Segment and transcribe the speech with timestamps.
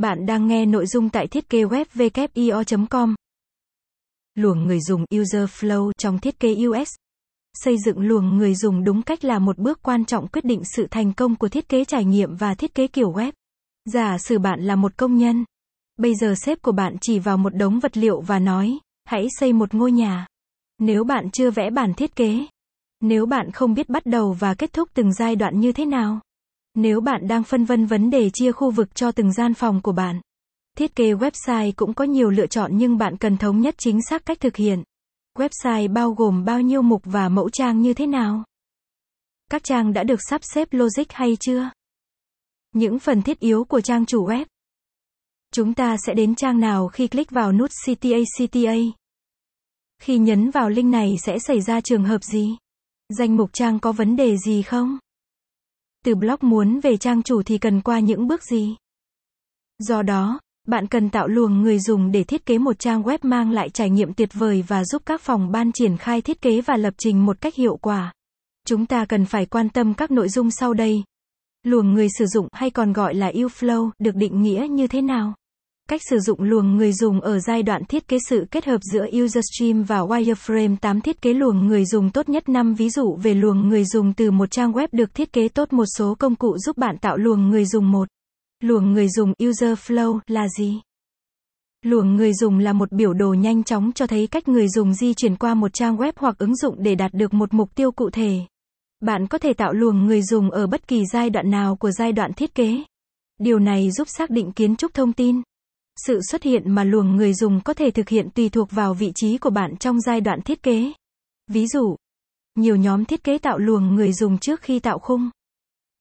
[0.00, 3.14] Bạn đang nghe nội dung tại thiết kế web com
[4.34, 6.88] Luồng người dùng User Flow trong thiết kế UX.
[7.54, 10.86] Xây dựng luồng người dùng đúng cách là một bước quan trọng quyết định sự
[10.90, 13.32] thành công của thiết kế trải nghiệm và thiết kế kiểu web.
[13.84, 15.44] Giả sử bạn là một công nhân.
[15.96, 19.52] Bây giờ sếp của bạn chỉ vào một đống vật liệu và nói, hãy xây
[19.52, 20.26] một ngôi nhà.
[20.78, 22.46] Nếu bạn chưa vẽ bản thiết kế,
[23.00, 26.20] nếu bạn không biết bắt đầu và kết thúc từng giai đoạn như thế nào,
[26.82, 29.92] nếu bạn đang phân vân vấn đề chia khu vực cho từng gian phòng của
[29.92, 30.20] bạn,
[30.76, 34.26] thiết kế website cũng có nhiều lựa chọn nhưng bạn cần thống nhất chính xác
[34.26, 34.82] cách thực hiện.
[35.38, 38.44] Website bao gồm bao nhiêu mục và mẫu trang như thế nào?
[39.50, 41.70] Các trang đã được sắp xếp logic hay chưa?
[42.74, 44.44] Những phần thiết yếu của trang chủ web.
[45.52, 48.74] Chúng ta sẽ đến trang nào khi click vào nút CTA CTA?
[50.02, 52.56] Khi nhấn vào link này sẽ xảy ra trường hợp gì?
[53.08, 54.98] Danh mục trang có vấn đề gì không?
[56.04, 58.76] Từ blog muốn về trang chủ thì cần qua những bước gì?
[59.78, 63.50] Do đó, bạn cần tạo luồng người dùng để thiết kế một trang web mang
[63.50, 66.76] lại trải nghiệm tuyệt vời và giúp các phòng ban triển khai thiết kế và
[66.76, 68.12] lập trình một cách hiệu quả.
[68.66, 71.02] Chúng ta cần phải quan tâm các nội dung sau đây.
[71.62, 75.34] Luồng người sử dụng hay còn gọi là U-Flow được định nghĩa như thế nào?
[75.90, 79.06] Cách sử dụng luồng người dùng ở giai đoạn thiết kế sự kết hợp giữa
[79.24, 83.34] UserStream và Wireframe 8 thiết kế luồng người dùng tốt nhất 5 ví dụ về
[83.34, 86.58] luồng người dùng từ một trang web được thiết kế tốt một số công cụ
[86.58, 88.08] giúp bạn tạo luồng người dùng một.
[88.62, 90.80] Luồng người dùng User Flow là gì?
[91.84, 95.14] Luồng người dùng là một biểu đồ nhanh chóng cho thấy cách người dùng di
[95.14, 98.10] chuyển qua một trang web hoặc ứng dụng để đạt được một mục tiêu cụ
[98.10, 98.38] thể.
[99.00, 102.12] Bạn có thể tạo luồng người dùng ở bất kỳ giai đoạn nào của giai
[102.12, 102.82] đoạn thiết kế.
[103.38, 105.42] Điều này giúp xác định kiến trúc thông tin.
[106.06, 109.12] Sự xuất hiện mà luồng người dùng có thể thực hiện tùy thuộc vào vị
[109.14, 110.92] trí của bạn trong giai đoạn thiết kế.
[111.50, 111.96] Ví dụ,
[112.58, 115.30] nhiều nhóm thiết kế tạo luồng người dùng trước khi tạo khung.